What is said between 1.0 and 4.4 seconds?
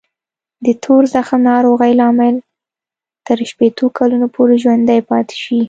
زخم ناروغۍ لامل تر شپېتو کلونو